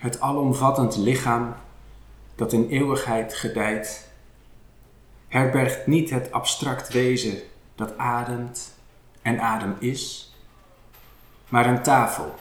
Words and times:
het 0.00 0.20
alomvattend 0.20 0.96
lichaam 0.96 1.54
dat 2.34 2.52
in 2.52 2.68
eeuwigheid 2.68 3.34
gedijt, 3.34 4.10
herbergt 5.28 5.86
niet 5.86 6.10
het 6.10 6.32
abstract 6.32 6.92
wezen 6.92 7.38
dat 7.74 7.98
ademt 7.98 8.74
en 9.22 9.40
adem 9.40 9.76
is, 9.78 10.34
maar 11.48 11.66
een 11.66 11.82
tafel, 11.82 12.34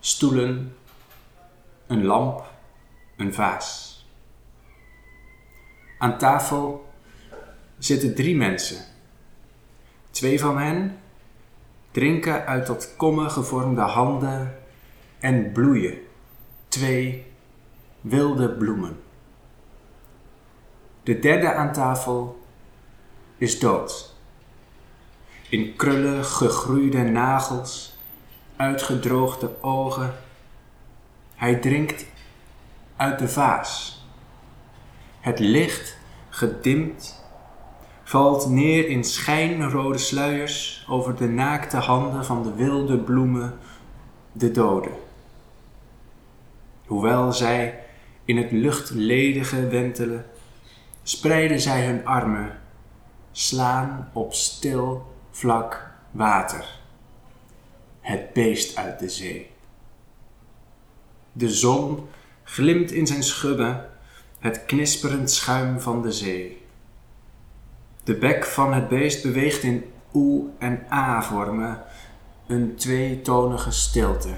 stoelen, 0.00 0.76
een 1.86 2.04
lamp, 2.04 2.44
een 3.16 3.34
vaas. 3.34 3.92
Aan 5.98 6.18
tafel 6.18 6.92
zitten 7.78 8.14
drie 8.14 8.36
mensen. 8.36 8.84
Twee 10.10 10.40
van 10.40 10.58
hen 10.58 10.98
drinken 11.90 12.46
uit 12.46 12.66
tot 12.66 12.96
kommen 12.96 13.30
gevormde 13.30 13.80
handen 13.80 14.58
en 15.18 15.52
bloeien. 15.52 15.98
Twee 16.74 17.26
wilde 18.00 18.50
bloemen. 18.50 18.96
De 21.02 21.18
derde 21.18 21.54
aan 21.54 21.72
tafel 21.72 22.44
is 23.38 23.58
dood. 23.58 24.14
In 25.48 25.76
krullen 25.76 26.24
gegroeide 26.24 27.02
nagels, 27.02 27.98
uitgedroogde 28.56 29.62
ogen. 29.62 30.14
Hij 31.34 31.54
drinkt 31.54 32.06
uit 32.96 33.18
de 33.18 33.28
vaas. 33.28 34.04
Het 35.20 35.38
licht, 35.38 35.96
gedimd, 36.28 37.24
valt 38.04 38.48
neer 38.48 38.88
in 38.88 39.04
schijnrode 39.04 39.98
sluiers 39.98 40.86
over 40.88 41.16
de 41.16 41.28
naakte 41.28 41.76
handen 41.76 42.24
van 42.24 42.42
de 42.42 42.54
wilde 42.54 42.98
bloemen, 42.98 43.58
de 44.32 44.50
doden. 44.50 45.03
Hoewel 46.86 47.32
zij 47.32 47.80
in 48.24 48.36
het 48.36 48.52
luchtledige 48.52 49.68
wentelen, 49.68 50.26
spreiden 51.02 51.60
zij 51.60 51.86
hun 51.86 52.06
armen, 52.06 52.60
slaan 53.32 54.10
op 54.12 54.34
stil, 54.34 55.14
vlak 55.30 55.90
water. 56.10 56.64
Het 58.00 58.32
beest 58.32 58.76
uit 58.76 58.98
de 58.98 59.08
zee. 59.08 59.50
De 61.32 61.48
zon 61.48 62.08
glimt 62.42 62.92
in 62.92 63.06
zijn 63.06 63.22
schubben, 63.22 63.90
het 64.38 64.64
knisperend 64.64 65.30
schuim 65.30 65.80
van 65.80 66.02
de 66.02 66.12
zee. 66.12 66.62
De 68.04 68.14
bek 68.14 68.44
van 68.44 68.72
het 68.72 68.88
beest 68.88 69.22
beweegt 69.22 69.62
in 69.62 69.84
oe 70.14 70.48
en 70.58 70.86
a 70.92 71.22
vormen, 71.22 71.82
een 72.46 72.76
tweetonige 72.76 73.70
stilte. 73.70 74.34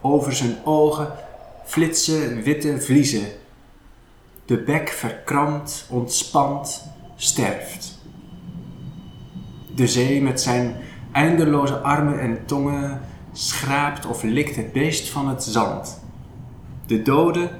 Over 0.00 0.32
zijn 0.32 0.56
ogen 0.64 1.12
flitsen 1.64 2.42
witte 2.42 2.80
vliezen. 2.80 3.26
De 4.44 4.56
bek 4.62 4.88
verkrampt, 4.88 5.86
ontspant, 5.90 6.86
sterft. 7.16 7.98
De 9.74 9.86
zee 9.86 10.22
met 10.22 10.40
zijn 10.40 10.76
eindeloze 11.12 11.76
armen 11.76 12.20
en 12.20 12.46
tongen 12.46 13.00
schraapt 13.32 14.06
of 14.06 14.22
likt 14.22 14.56
het 14.56 14.72
beest 14.72 15.08
van 15.08 15.28
het 15.28 15.42
zand. 15.42 16.02
De 16.86 17.02
dode 17.02 17.50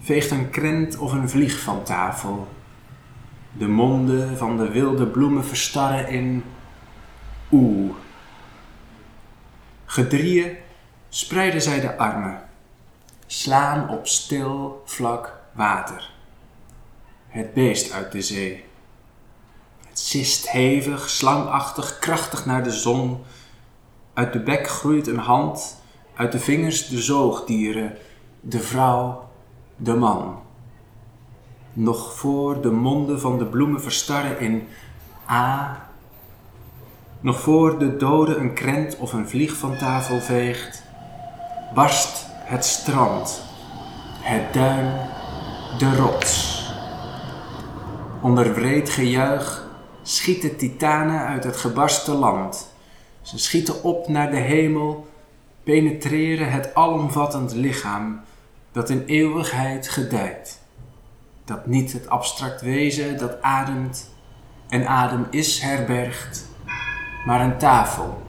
veegt 0.00 0.30
een 0.30 0.50
krent 0.50 0.98
of 0.98 1.12
een 1.12 1.28
vlieg 1.28 1.60
van 1.60 1.82
tafel. 1.82 2.48
De 3.52 3.68
monden 3.68 4.36
van 4.36 4.56
de 4.56 4.70
wilde 4.70 5.06
bloemen 5.06 5.44
verstarren 5.44 6.08
in 6.08 6.44
oeh. 7.52 7.90
Gedrieën 9.84 10.56
spreiden 11.08 11.62
zij 11.62 11.80
de 11.80 11.96
armen, 11.96 12.42
slaan 13.26 13.88
op 13.88 14.06
stil, 14.06 14.82
vlak 14.84 15.40
water. 15.52 16.10
Het 17.28 17.54
beest 17.54 17.92
uit 17.92 18.12
de 18.12 18.22
zee. 18.22 18.64
Het 19.88 19.98
sist 19.98 20.50
hevig, 20.50 21.08
slangachtig, 21.08 21.98
krachtig 21.98 22.46
naar 22.46 22.62
de 22.62 22.70
zon. 22.70 23.22
Uit 24.14 24.32
de 24.32 24.40
bek 24.40 24.68
groeit 24.68 25.06
een 25.06 25.18
hand, 25.18 25.82
uit 26.14 26.32
de 26.32 26.38
vingers 26.38 26.88
de 26.88 27.00
zoogdieren, 27.00 27.96
de 28.40 28.60
vrouw, 28.60 29.28
de 29.76 29.94
man. 29.94 30.42
Nog 31.72 32.14
voor 32.14 32.60
de 32.60 32.70
monden 32.70 33.20
van 33.20 33.38
de 33.38 33.46
bloemen 33.46 33.82
verstarren 33.82 34.40
in 34.40 34.68
A. 35.30 35.86
Nog 37.20 37.40
voor 37.40 37.78
de 37.78 37.96
dode 37.96 38.36
een 38.36 38.54
krent 38.54 38.96
of 38.96 39.12
een 39.12 39.28
vlieg 39.28 39.56
van 39.56 39.76
tafel 39.76 40.20
veegt, 40.20 40.82
barst 41.78 42.26
het 42.30 42.64
strand, 42.64 43.42
het 44.20 44.52
duin, 44.52 45.08
de 45.78 45.96
rots. 45.96 46.62
Onder 48.22 48.54
wreed 48.54 48.90
gejuich 48.90 49.66
schieten 50.02 50.56
titanen 50.56 51.26
uit 51.26 51.44
het 51.44 51.56
gebarste 51.56 52.12
land. 52.12 52.72
Ze 53.22 53.38
schieten 53.38 53.82
op 53.82 54.08
naar 54.08 54.30
de 54.30 54.36
hemel, 54.36 55.06
penetreren 55.62 56.50
het 56.52 56.74
alomvattend 56.74 57.54
lichaam 57.54 58.20
dat 58.72 58.90
in 58.90 59.04
eeuwigheid 59.06 59.88
gedijt. 59.88 60.60
Dat 61.44 61.66
niet 61.66 61.92
het 61.92 62.08
abstract 62.08 62.60
wezen 62.60 63.18
dat 63.18 63.42
ademt 63.42 64.10
en 64.68 64.88
adem 64.88 65.26
is 65.30 65.60
herbergt, 65.60 66.48
maar 67.26 67.40
een 67.40 67.58
tafel, 67.58 68.22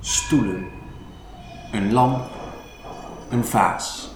stoelen, 0.00 0.66
een 1.72 1.92
lamp, 1.92 2.40
een 3.32 3.44
vaas. 3.44 4.11